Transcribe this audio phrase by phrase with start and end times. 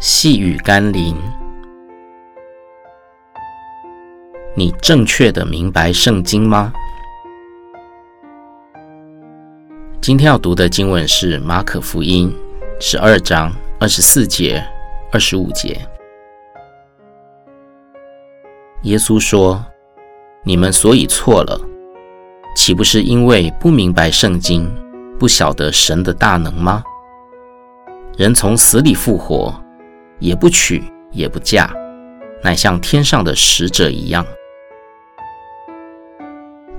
[0.00, 1.14] 细雨甘霖，
[4.56, 6.72] 你正确的明白圣经吗？
[10.00, 12.34] 今天要读的经文是马可福音
[12.80, 14.66] 十二章二十四节、
[15.12, 15.78] 二十五节。
[18.84, 19.62] 耶稣说
[20.42, 21.60] ：“你们所以错了，
[22.56, 24.66] 岂不是因为不明白圣经，
[25.18, 26.82] 不晓得神的大能吗？
[28.16, 29.54] 人从死里复活。”
[30.20, 31.74] 也不娶也不嫁，
[32.42, 34.24] 乃像天上的使者一样。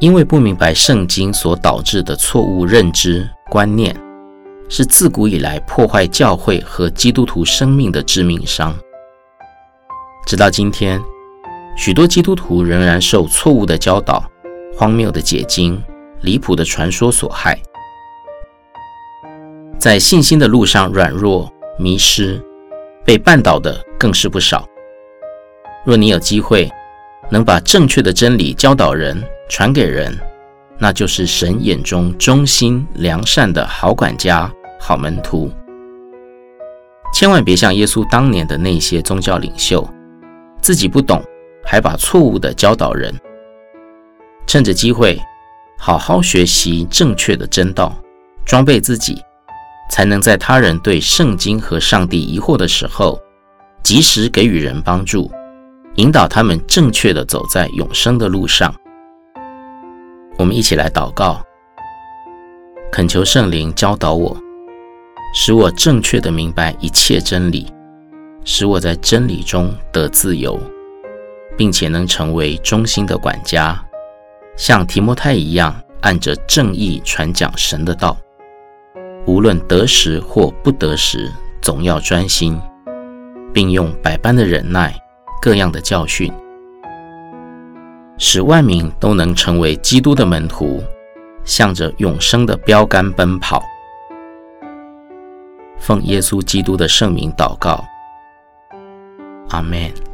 [0.00, 3.96] 因为不明白圣经所导致的错误认知观念，
[4.68, 8.76] 是自古以来破坏教会和基督徒生命的致命伤。
[10.26, 11.00] 直到今天，
[11.76, 14.22] 许多基督徒仍然受错误的教导、
[14.76, 15.82] 荒谬的解经、
[16.20, 17.58] 离谱的传说所害，
[19.78, 22.40] 在信心的路上软弱迷失。
[23.08, 24.68] 被绊倒的更是不少。
[25.82, 26.70] 若你有机会
[27.30, 30.14] 能把正确的真理教导人、传给人，
[30.76, 35.50] 那就是神眼中忠心良善的好管家、好门徒。
[37.14, 39.88] 千万别像耶稣当年的那些宗教领袖，
[40.60, 41.24] 自己不懂，
[41.64, 43.10] 还把错误的教导人。
[44.46, 45.18] 趁着机会，
[45.78, 47.96] 好好学习正确的真道，
[48.44, 49.16] 装备自己。
[49.90, 53.20] 才能在他人对圣经和上帝疑惑的时候，
[53.82, 55.30] 及时给予人帮助，
[55.96, 58.74] 引导他们正确的走在永生的路上。
[60.36, 61.42] 我们一起来祷告，
[62.92, 64.36] 恳求圣灵教导我，
[65.34, 67.66] 使我正确的明白一切真理，
[68.44, 70.60] 使我在真理中得自由，
[71.56, 73.84] 并且能成为忠心的管家，
[74.56, 78.16] 像提摩太一样，按着正义传讲神的道。
[79.28, 82.58] 无论得时或不得时，总要专心，
[83.52, 84.94] 并用百般的忍耐、
[85.42, 86.32] 各样的教训，
[88.16, 90.82] 使万民都能成为基督的门徒，
[91.44, 93.62] 向着永生的标杆奔跑。
[95.78, 97.84] 奉耶稣基督的圣名祷告，
[99.50, 100.07] 阿门。